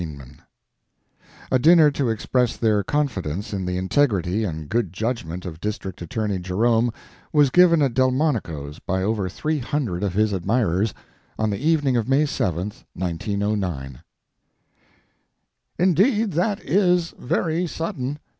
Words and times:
JEROME 0.01 0.41
A 1.51 1.59
dinner 1.59 1.91
to 1.91 2.09
express 2.09 2.57
their 2.57 2.81
confidence 2.83 3.53
in 3.53 3.67
the 3.67 3.77
integrity 3.77 4.43
and 4.43 4.67
good 4.67 4.91
judgment 4.91 5.45
of 5.45 5.61
District 5.61 6.01
Attorney 6.01 6.39
Jerome 6.39 6.89
was 7.31 7.51
given 7.51 7.83
at 7.83 7.93
Delmonico's 7.93 8.79
by 8.79 9.03
over 9.03 9.29
three 9.29 9.59
hundred 9.59 10.01
of 10.01 10.15
his 10.15 10.33
admirers 10.33 10.95
on 11.37 11.51
the 11.51 11.59
evening 11.63 11.97
of 11.97 12.09
May 12.09 12.25
7, 12.25 12.71
1909. 12.95 14.01
Indeed, 15.77 16.31
that 16.31 16.59
is 16.63 17.13
very 17.19 17.67
sudden. 17.67 18.17